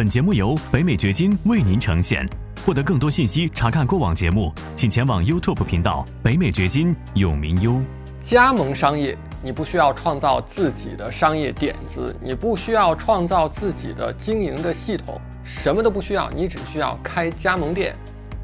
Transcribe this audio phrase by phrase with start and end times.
[0.00, 2.26] 本节目由北美掘金为您呈现。
[2.64, 7.78] 获得更多信息，查看过往节目，请前往 YouTube 频道“北美掘金”永明优。
[8.22, 17.94] 加盟商业，你不需要创造自己的商业点子，你不需要创造自己的经营的系统，什么都不需要，你只需要开加盟店。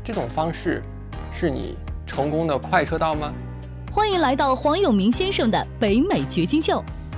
[0.05, 0.83] 这种方式
[1.33, 1.75] 是你
[2.07, 3.33] 成功的快车道吗？
[3.91, 6.85] 欢迎来到黄永明先生的北美掘金秀。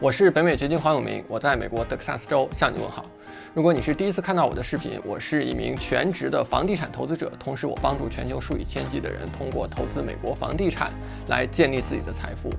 [0.00, 3.04] 我是北美掘金黄永明，我在美国德克萨斯州向你问好。
[3.52, 10.90] 如果你是第一次看到我的视频，我是一名全职的房地产投资者，同时我帮助全球数以千计的人通过投资美国房地产
[11.28, 12.50] 来建立自己的财富。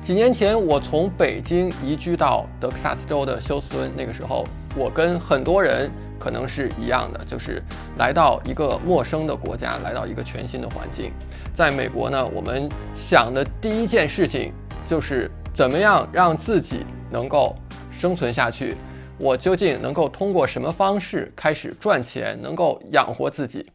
[0.00, 7.60] 几年前，我从北京移居到德克萨斯州的休斯敦，那个时候我跟很多人可能是一样的，就是
[7.98, 11.10] 来到一个陌生的国家，来到一个全新的环境。
[11.56, 14.52] 在美国呢，我们想的第一件事情
[14.86, 17.54] 就是怎么样让自己能够
[17.92, 18.76] 生存下去。
[19.16, 23.70] 我究竟能够通过什么方式开始赚钱，能够养活自己？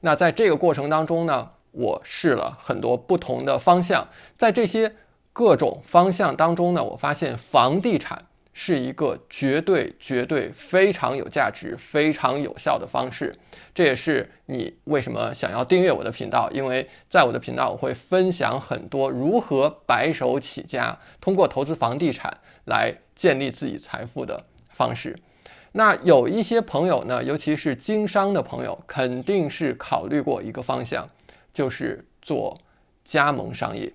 [0.00, 4.94] 那在这个过程当中呢，我试了很多不同的方向，在这些
[5.32, 13.36] 各种方向当中呢，我发现房地产是一个绝对、绝对非常有价值、非常有效的方式。
[13.74, 22.32] 这也是你为什么想要订阅我的频道，因为在我的频道我会分享很多如何白手起家，通过投资房地产
[22.64, 24.42] 来建立自己财富的。
[24.76, 25.16] 方式，
[25.70, 31.08] 那有一些朋友呢，尤其是经商的朋友，肯定是考虑过一个方向，
[31.52, 32.60] 就是做
[33.04, 33.92] 加盟商业。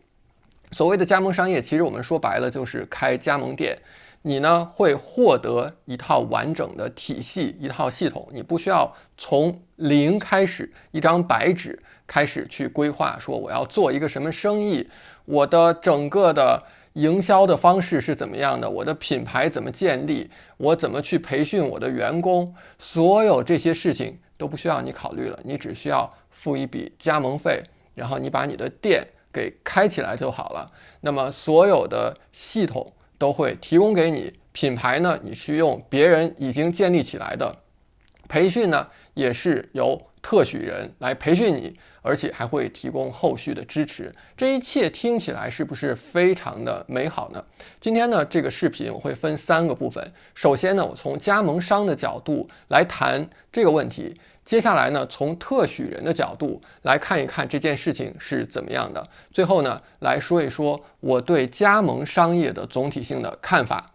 [0.71, 3.77] 所谓的加盟商业，其实我们说白了就是开加盟店。
[4.21, 14.89] 你呢会获得一套完整的体系，一套系统，你不需要从零开始，一张白纸开始去规划，说我要做一个什么生意，
[15.25, 16.63] 我的整个的。
[16.93, 18.67] 营销的方式是怎么样的？
[18.67, 20.29] 我的品牌怎么建立？
[20.57, 22.53] 我怎么去培训我的员工？
[22.79, 27.63] 所有这些事情都不需要你考虑了，你只需要付一笔加盟费，
[27.93, 30.69] 然后你把你的店给开起来就好了。
[30.99, 37.55] 那么所有的系统都会提供给你，品牌呢，你去用别人已经建立起来的，
[38.27, 40.08] 培训呢也是由。
[40.21, 44.13] 特许人来培训你，而且还会提供后续的支持。
[44.35, 47.43] 这一切听起来是不是非常的美好呢？
[47.79, 50.11] 今天呢，这个视频我会分三个部分。
[50.35, 54.19] 首先呢，我从加盟商的角度来谈这个问题。
[54.43, 59.07] 接下来呢，从特许人的角度来看一看这件事情是怎么样的。
[59.31, 63.91] 最后呢，来说一说我对加盟商业的总体性的看法。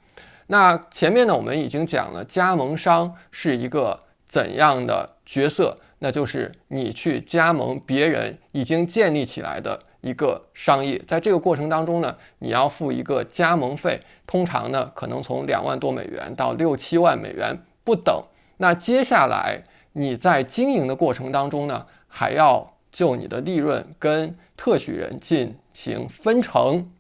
[0.47, 3.99] 那前面呢，我们已经讲了加盟商是一个
[4.29, 5.79] 怎样的角色。
[6.05, 18.23] 那就是你去加盟别人已经建立起来的一个商业，在这个过程当中呢，你要付一个加盟费，通常呢可能从两万多美元到六七万美元不等。
[18.59, 19.63] 那接下来
[19.95, 26.93] 你在经营的过程当中呢，还要就你的利润跟特许人进行分成。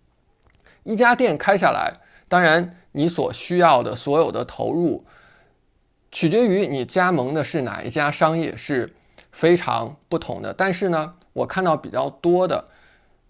[0.82, 1.92] 一家店开下来，
[2.26, 5.04] 当然你所需要的所有的投入。
[6.14, 8.94] 取决于你加盟的是哪一家商业是
[9.32, 12.64] 非常不同的，但是呢，我看到比较多的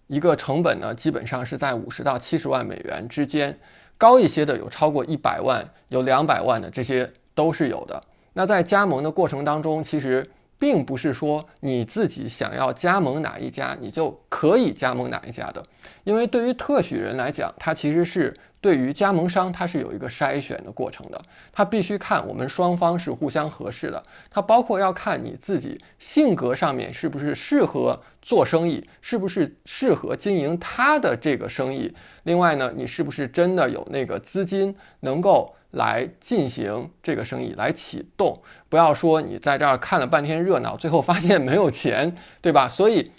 [0.05, 3.57] 一个成本呢，基本上是在五十到七十万美元之间，
[3.97, 8.03] 高一些的有超过一百万，有两百万的，这些都是有的。
[8.33, 15.65] 那在加盟的过程当中，其实并不是说你自己想要加盟哪一家，你就可以加盟哪一家的，
[16.03, 18.35] 因为对于特许人来讲，他其实是。
[18.61, 21.21] 对于加盟商，它是有一个筛选的过程的，
[21.51, 31.93] 他必须看我们双方是互相合适的，它包括要看你自己性格上面是不是适合做生意，是不是适合经营他的这个生意。
[32.23, 38.41] 另外呢，你是不是真的有那个资金能够来进行这个生意来启动？
[38.67, 42.67] 不要说你在这儿看了半天热闹，最后发现没有钱，对吧？
[42.73, 43.11] 所以。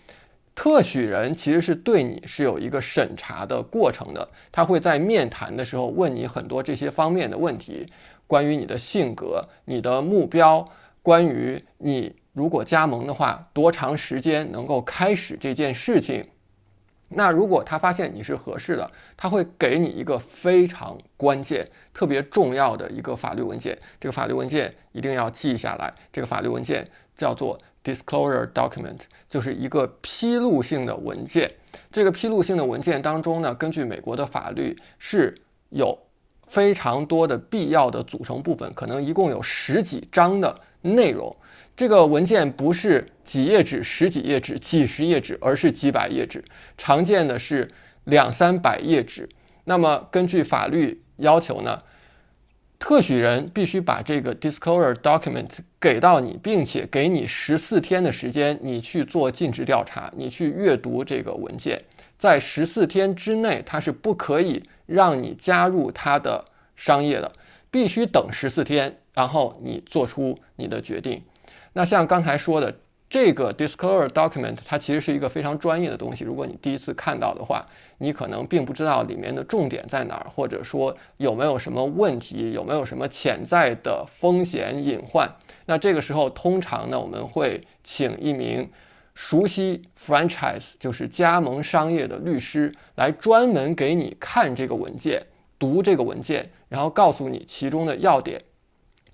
[0.59, 7.87] 特许人其实是对你是有一个审查的过程的，他会在面谈的时候问你很多这些方面的问题，
[8.27, 10.67] 关于你的性格、你的目标，
[11.03, 16.27] 关于你如果加盟的话，多长时间能够开始这件事情，
[17.09, 23.79] 那如果他发现你是合适的，他会给你一个非常关键、特别重要的一个法律文件。
[24.01, 25.93] 这个法律文件一定要记下来。
[26.13, 31.51] 这个法律文件叫做 disclosure document，就是一个披露性的文件。
[31.93, 35.33] 这个披露性的文件当中呢，根据美国的法律是
[35.71, 35.97] 有
[36.49, 41.35] 非常多的必要的组成部分，可能一共有十几章的内容。
[41.77, 46.43] 这个文件不是几页纸、十几页纸、几十页纸，而是几百页纸，
[46.79, 47.69] 常见的是
[48.05, 49.29] 两三百页纸。
[49.65, 51.83] 那么根据法律要求呢，
[52.79, 55.51] 特许人必须把这个 disclosure document
[55.81, 61.83] 给到你，并且给你十四天的时间，你去做尽职调查，你去阅读这个文件。
[62.17, 66.45] 在十四天之内，它是不可以让你加入它的
[66.77, 67.33] 商业的，
[67.73, 71.21] 必须等十四天，然后你做出你的决定。
[71.73, 72.75] 那像刚才说的
[73.09, 76.25] 这个 disclosure document，它其实是一个非常专业的东西。
[76.25, 77.65] 如果你第一次看到的话，
[77.99, 85.31] 你可能并不知道里面的重点在哪儿，或者说有没有什么问题，有没有什么潜在的风险隐患。
[85.67, 88.69] 那这个时候，通常呢，我们会请一名
[89.15, 95.25] 熟悉 franchise，就是加盟商业的律师，来专门给你看这个文件，
[95.61, 98.43] 读这个文件，然后告诉你其中的要点。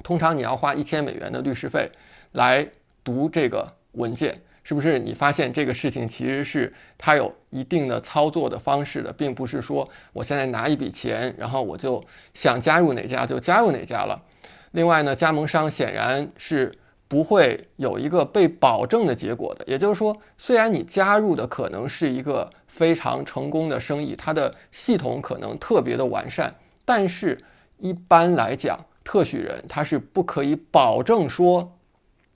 [0.03, 1.91] 通常你要花一千美元的律师费。
[2.33, 2.67] 来
[3.05, 12.03] 读这个文件，是不是你发现这个事情其实是它有一定的操作的方式的，并不是说我现在拿一笔钱，然后我就
[12.33, 14.23] 想加入哪家就加入哪家了。
[14.71, 16.73] 另外呢，加盟商显然是
[17.09, 19.65] 不会有一个被保证的结果的。
[19.67, 26.55] 也就是说，虽然你加入的可能是一个非常成功的生意，它的系统可能特别的完善，
[26.85, 27.39] 但是
[27.79, 31.77] 一般来讲，特许人他是不可以保证说。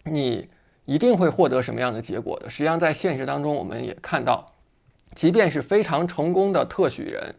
[0.08, 0.48] 你
[0.86, 2.48] 一定会获得什么样的结果的？
[2.48, 4.52] 实际上，在现实当中，我们也看到，
[5.14, 7.34] 即便是非常成功的特许人，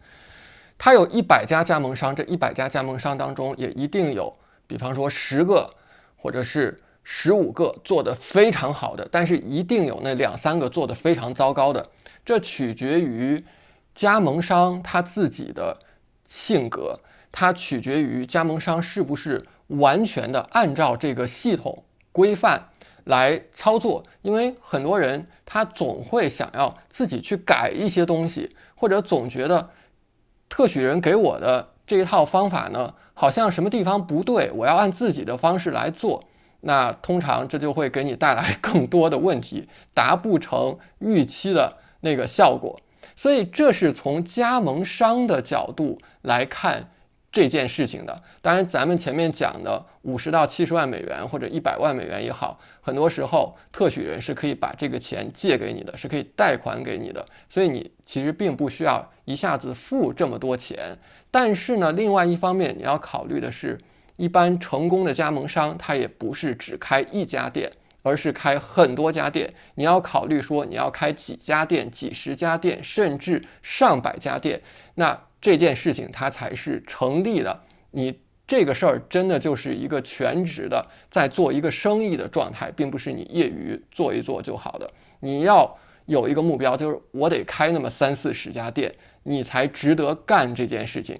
[0.76, 4.32] 他有一百家加盟商，这一百家加盟商当中，也一定有，
[4.66, 5.68] 比方说十个
[6.16, 11.88] 或者是十五个做得非常好的，但是一定有那两三个做得非常糟糕的。
[12.24, 13.42] 这取决于
[13.94, 15.74] 加盟商他自己的
[16.26, 17.00] 性格，
[17.32, 21.82] 它取决于加盟商是不是完全的按照这个系统。
[22.10, 22.68] 规范
[23.08, 29.70] 来操作，因为很多人他总会想要自己去改一些东西，或者总觉得
[30.50, 36.24] 特许人给我的这一套方法呢，好像什么地方不对，我要按自己的方式来做。
[36.60, 42.78] 那通常这就会给你带来更多的问题，达不成预期的那个效果。
[43.16, 46.90] 所以这是从加盟商的角度来看。
[47.38, 60.98] 这件事情的，当然，咱们前面讲的五十到七十万美元或者一百万美元也好，很多时候特许人是可以把这个钱借给你的，是可以贷款给你的，所以你其实并不需要一下子付这么多钱。
[61.30, 63.78] 但是呢，另外一方面你要考虑的是，
[64.16, 67.70] 一般成功的加盟商他也不是只开一家店，
[68.02, 69.54] 而是开很多家店。
[69.76, 74.60] 你要考虑说你要开几家店、几十家店，甚至上百家店，
[74.96, 75.16] 那。
[75.40, 77.60] 这件事情它才是成立的。
[77.90, 84.90] 你这个事儿真的就是一个全职的在做一个生意的状态，并不是你业余做一做就好的。
[85.20, 85.76] 你要
[86.06, 88.94] 有一个目标，就是我得开那么三四十家店，
[89.24, 91.18] 你才值得干这件事情。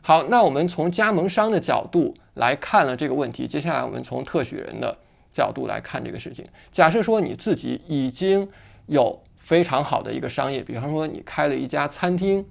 [0.00, 4.96] 好，那我们从加盟商的角度来看了这个问题，接下来我们从特许人的
[5.32, 6.46] 角度来看这个事情。
[6.70, 8.48] 假设说你自己已经
[8.86, 12.46] 有非常好的一个商业，比方说你开了一家餐厅。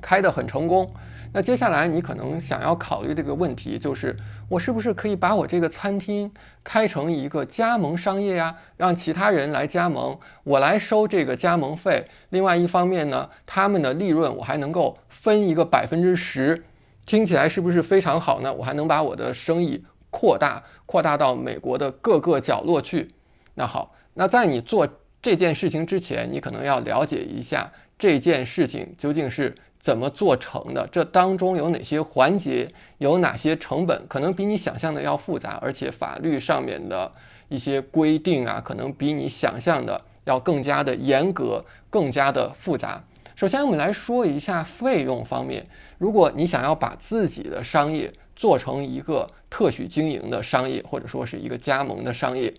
[0.00, 0.92] 开得很成功，
[1.32, 4.16] 那接下来你可能想要考虑这个问题，就是
[4.48, 6.32] 我是不是可以把我这个餐厅
[6.64, 12.06] 开成一个加盟商业呀，让其他人来加盟，我来收这个加盟费。
[12.30, 16.64] 另外一方面呢，他们的利润我还能够分一个百分之十，
[17.04, 18.54] 听起来是不是非常好呢？
[18.54, 23.12] 我还能把我的生意扩大，扩大到美国的各个角落去。
[23.54, 24.88] 那好，那在你做
[25.20, 29.54] 这件事情之前，你可能要了解一下这件事情究竟是。
[29.78, 30.88] 怎么做成的？
[30.90, 32.72] 这当中有哪些环节？
[32.98, 34.06] 有哪些成本？
[34.08, 37.12] 可能比你想象的要复杂，而且法律上面的
[37.48, 43.04] 一些规定啊，可能比你想象的要更加的严格，更加的复杂。
[43.36, 45.68] 首先，我们来说一下费用方面。
[45.96, 52.52] 如果你想要把自己的商业做成一个特许经营的商业，或者说是一个加盟的商业，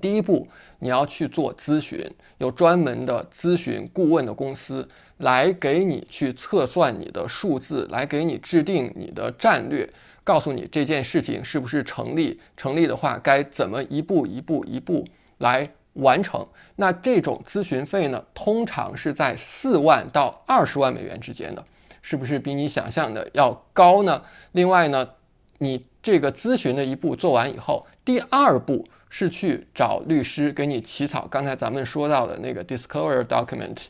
[0.00, 0.48] 第一步
[0.78, 2.04] 你要去做咨询，
[2.38, 4.88] 有专门的咨询顾问的公司。
[5.18, 9.88] 来给你去测算你的数字，来给你制定你的战略，
[10.22, 15.06] 告诉你这件事情是不是成立，成立的话该怎么一步一步一步
[15.38, 16.46] 来完成。
[16.76, 21.64] 那这种咨询费呢，通常是在四万到二十万美元之间的，
[22.02, 24.22] 是不是比你想象的要高呢？
[24.52, 25.08] 另外呢，
[25.56, 28.86] 你这个咨询的一步做完以后，第二步
[29.18, 33.86] 是去找律师给你起草刚才咱们说到的那个 disclosure document。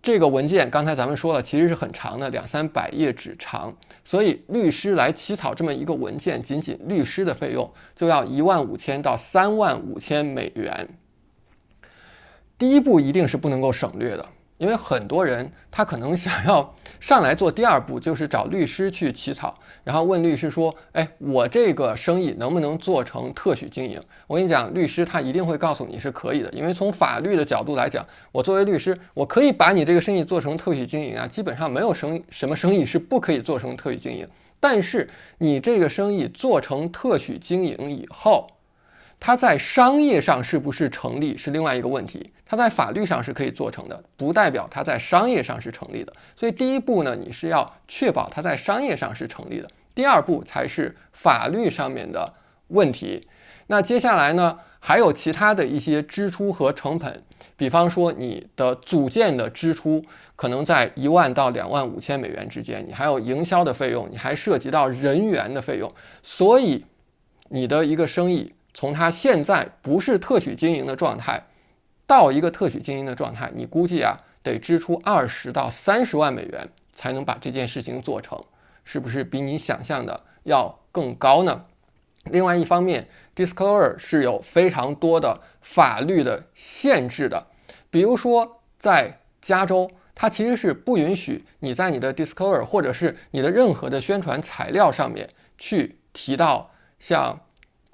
[0.00, 10.88] 这个文件刚才咱们说了，其实是很长的，两三百页纸长，所以律师来起草这么一个文件，仅仅律师的费用就要一万五千到三万五千美元。
[12.56, 14.26] 第一步一定是不能够省略的。
[14.58, 34.26] 因为很多人他可能想要上来做第二步，就是找律师去起草，然后问律师说：“哎，我这个生意能不能做成特许经营？”我跟你讲，律师他一定会告诉你是可以的，因为从法律的角度来讲，我作为律师，我可以把你这个生意做成特许经营啊，基本上没有生什么生意是不可以做成特许经营。
[34.60, 38.48] 但是你这个生意做成特许经营以后，
[39.20, 46.12] 它在商业上是不是成立是另外一个问题，它在法律上是可以做成的，不代表它在商业上是成立的。
[46.36, 52.34] 所以第一步呢，你是要确保它在商业上是成立的，第二步才是法律上面的
[52.68, 53.26] 问题。
[53.66, 57.22] 那接下来呢，还有其他的一些支出和成本，
[57.56, 60.04] 比方说你的组件的支出
[60.36, 65.90] 可能在一万到两万五千美元之间，你还有营销的费用，你还涉及到人员的费用，
[66.22, 66.84] 所以
[67.48, 68.53] 你的一个生意。
[68.74, 71.46] 从它现在不是特许经营的状态，
[72.06, 78.38] 到一个特许经营的状态，你估计啊得支出二十到三十万美元才能把这件事情做成，
[78.84, 81.64] 是不是比你想象的要更高呢？
[82.24, 87.46] 另外一方面，Disclosure 是有非常多的法律的限制的，
[87.90, 97.40] 比如说在加州，它其实是不允许你在你的 Disclosure 或者是你的任何的宣传材料上面去提到像，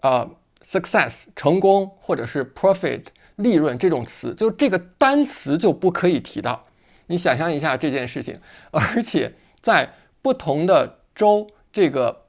[0.01, 0.31] 呃。
[0.65, 3.05] Success 成功或者是 profit
[3.37, 6.67] 利润这种词，就这个单词就不可以提到。
[7.07, 8.41] 你想象一下这件事情，
[8.71, 9.91] 而且在
[10.23, 12.27] 不同的州，这个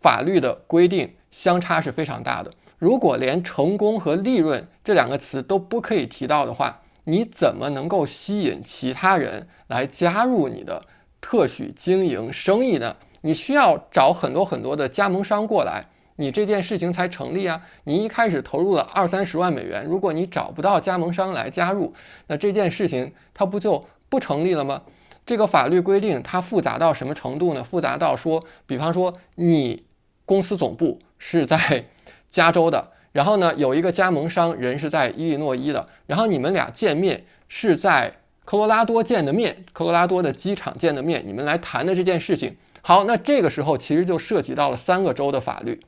[0.00, 2.52] 法律的规定相差是非常大的。
[2.78, 10.84] 如果连成功和利润这两个词都不可以提到的话，你怎么能够吸引其他人来加入你的
[11.20, 12.96] 特许经营生意呢？
[13.20, 15.86] 你需要找很多很多的加盟商过来。
[16.16, 17.62] 你这件事情才成立啊！
[17.84, 21.92] 你一开始投入了二三十万美元，如果你找不到加盟商来加入，
[22.26, 24.82] 那这件事情它不就不成立了吗？
[25.26, 27.62] 这个法律规定它复杂到什么程度呢？
[27.62, 29.84] 复杂到说，比方说你
[30.24, 31.84] 公司总部是在
[32.30, 42.56] 加州的，然后呢有一个加盟商人是在伊利诺伊的，然后你们俩见面是在科罗拉多见的面，科罗拉多的机场见的面，你们来谈的这件事情。
[42.80, 45.80] 好，那这个时候其实就涉及到了三个州的法律。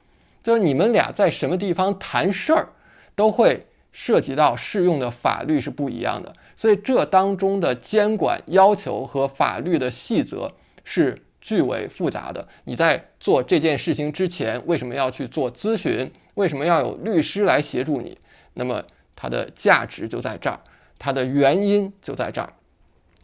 [0.48, 2.70] 就是你们俩在什么地方谈事儿，
[3.14, 10.50] 都会涉及到适用的法律是不一样的，所以这当中的监管要求和法律的细则
[10.84, 12.48] 是巨为复杂的。
[12.64, 16.10] 你在做这件事情之前，为什么要去做咨询？
[16.32, 18.16] 为什么要有律师来协助你？
[18.54, 18.82] 那么
[19.14, 20.58] 它的价值就在这儿，
[20.98, 22.50] 它的原因就在这儿。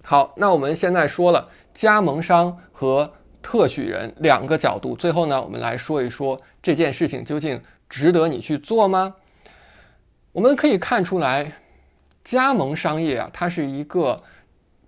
[0.02, 3.14] 好，那我们现在说了加盟商和。
[3.44, 7.60] 特许人两个角度，最后呢，我们来说一说这件事情究竟
[7.90, 9.14] 值得你去做吗？
[10.32, 11.52] 我们可以看出来，
[12.24, 14.22] 加盟商业啊，它是一个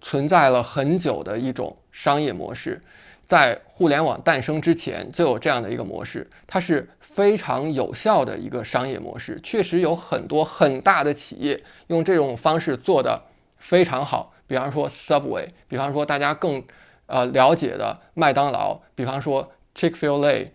[0.01, 2.81] 存在了很久的一种商业模式，
[3.27, 13.23] 在互联网诞生之前就有这样的一个模式，它是非常有效的一个商业模式，确实有很多很大的企业用这种方式做的
[13.59, 16.65] 非常好，比方说 Subway，比方说大家更。
[17.07, 20.53] 呃，了解的麦当劳，比方说 Chick-fil-A，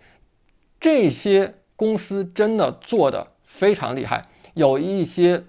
[0.82, 4.26] 这些公司真的做的非常厉害。
[4.54, 5.46] 有一些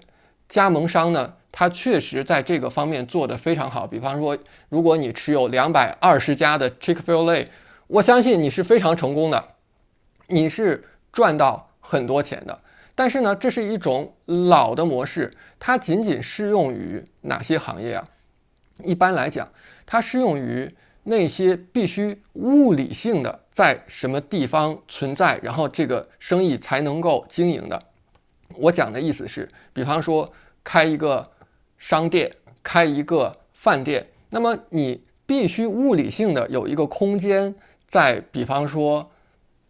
[0.47, 3.85] 加盟商呢，他确实在这个方面做的非常好。
[3.85, 4.37] 比方说，
[4.69, 7.49] 如果你持有两百二十家的 Chick-fil-A，
[7.87, 9.43] 我相信你是非常成功的，
[10.27, 12.61] 你是赚到很多钱的。
[12.95, 18.07] 但是呢，这是一种老的模式，它仅仅适用于哪些行业啊？
[18.83, 19.51] 一般来讲，
[19.85, 20.73] 它适用于。
[21.03, 27.83] 那些必须物理性的在什么地方存在，然后这个生意才能够经营的。
[28.55, 30.31] 我讲的意思是，比方说
[30.63, 31.29] 开一个
[31.77, 32.31] 商店，
[32.63, 37.53] 开一个饭店，那么你必须物理性的有一个空间
[37.85, 39.11] 在，比方说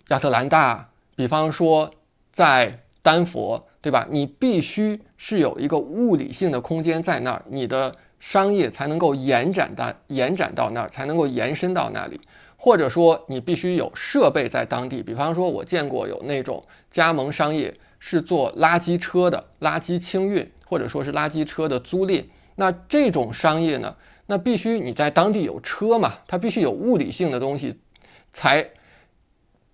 [0.10, 1.92] 亚特兰大，比方说
[2.32, 4.08] 在丹佛，对吧？
[4.12, 7.96] 你必须是有一个物理性的空间在那儿，你的。
[8.24, 12.18] 商业才能够延展到延展到那儿，才能够延伸到那里，
[12.56, 15.04] 或者说你必须有设备在当地。
[15.04, 22.24] 比方说，我见过有那种加盟商业是做垃圾车的，垃圾清运或者说是垃圾车的租赁。
[22.56, 23.94] 那这种商业呢，
[24.28, 27.78] 那必须你在当地有车嘛，它必须有物理性的东西，
[28.32, 28.66] 才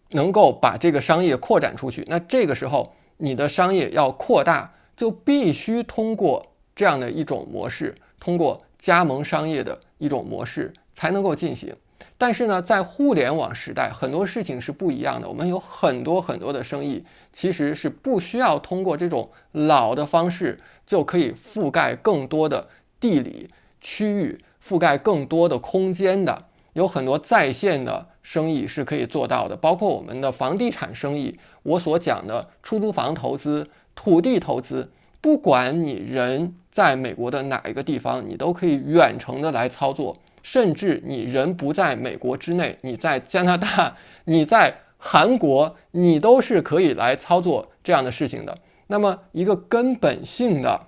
[0.09, 2.03] 能够把这个商业扩展出去。
[2.07, 11.75] 那这个时候你的商业要扩大，就必须通过这样的一种模式，通过加盟商业的一种模式才能够进行。
[12.17, 15.27] 但是呢，在互联网时代，很多事情是不一样的。
[15.29, 22.67] 我们有很多很多的生意，其实是不需要通过这种老的方式就可以覆盖更多的
[22.99, 23.49] 地理
[23.79, 26.45] 区域，覆盖更多的空间的。
[26.73, 31.39] 有很多在线的生意是可以做到的，包括我们的房地产生意。
[31.63, 40.17] 我所讲的出租房投资、土地投资，不管你人在美国的哪一个地方，你都可以远程的来操作。
[40.41, 43.93] 甚至你人不在美国之内，你在加拿大，
[44.23, 48.57] 你在韩国，你都是可以来操作这样的事情的。
[48.87, 50.87] 那么，一个根本性的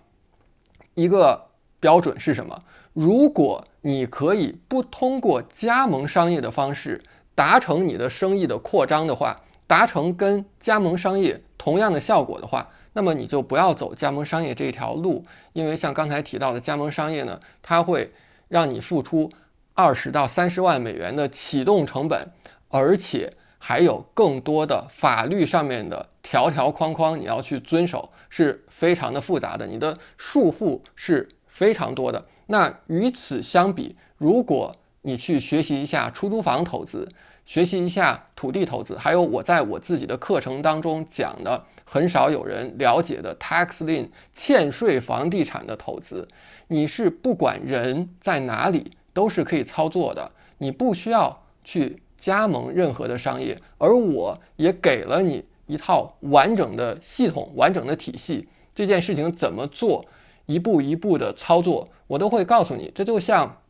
[0.94, 1.50] 一个
[1.82, 2.58] 标准是什么？
[2.94, 7.04] 如果你可以不通过加盟商业的方式
[7.36, 9.36] 达成你的生意的扩张的话，
[9.68, 18.12] 达成跟加盟商业同样的效果的话，那么你就不要走加盟商业这一条路，因为像刚才提到的加盟商业呢，它会
[18.48, 19.30] 让你付出。
[19.74, 22.28] 二十到三十万美元的启动成本，
[22.68, 32.26] 而且还有更多的法律上面的条条框框你要去遵守，是非常的复杂的，你的束缚是非常多的。
[32.48, 37.10] 那与此相比，如果你去学习一下出租房投资，
[37.46, 46.28] 学习一下土地投资，还有我在我自己的课程当中讲的很少有人了解的 tax lien 欠税房地产的投资，
[46.68, 48.92] 你是不管人在哪里。
[49.14, 58.48] 都是可以操作的，你不需要去加盟任何的商业，而我也给了你一套完整的系统、完整的体系。
[58.74, 60.06] 这件事情怎么做，
[60.46, 62.90] 一步一步的操作，我都会告诉你。
[62.96, 63.61] 这就像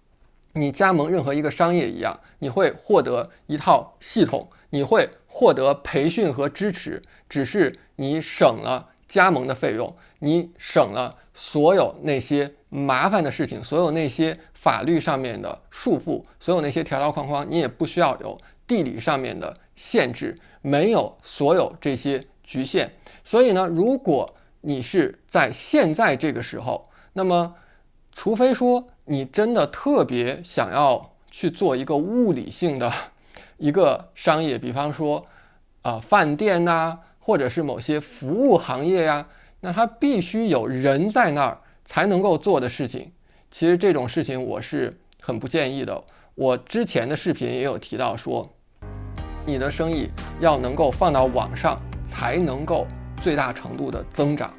[0.53, 12.53] 你加盟任何一个商业一样，你会获得一套系统，你会获得培训和支持，只是你省了加盟的费用，你省了所有那些。
[12.73, 22.89] 麻烦的事情，所有那些法律上面的束缚，所有那些条条框框，你也不需要有地理上面的限制，没有所有这些局限。
[23.25, 27.53] 所以呢，如果你是在现在这个时候，那么，
[28.11, 32.91] 除非说你真的特别想要去做一个物理性的
[33.57, 35.25] 一个商业，比方说
[35.81, 39.27] 啊饭店呐，或者是某些服务行业呀，
[39.59, 41.57] 那它必须有人在那儿。
[41.83, 43.11] 才能够做的事情，
[43.49, 46.01] 其实这种事情我是很不建议的。
[46.35, 48.47] 我之前的视频也有提到说，
[49.45, 52.87] 你的生意要能够放到网上，才能够
[53.21, 54.53] 最大程度的增长。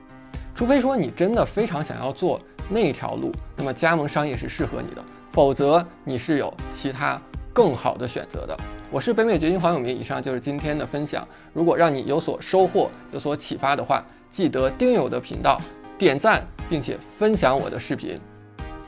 [0.55, 2.39] 除非说你真的非常想要做
[2.73, 7.21] 那条路，那么加盟商业是适合你的，否则你是有其他
[7.53, 8.59] 更好的选择的。
[8.91, 11.27] 我是北美掘金黄永明，以上就是今天的分享。
[11.53, 15.61] 如果让你有所收获、有所启发的话，记得订阅我的频道。
[15.99, 18.19] 点赞并且分享我的视频，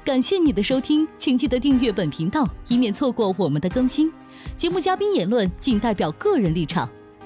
[0.04, 4.10] 感谢你的收听，请记得订阅本频道，以免错过我们的更新。
[4.56, 6.88] 节目嘉宾言论仅代表个人立场，